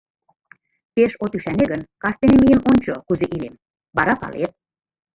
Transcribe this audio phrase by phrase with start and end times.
[0.93, 3.55] —Пеш от ӱшане гын, кастене миен ончо, кузе илем,
[3.95, 4.51] вара палет.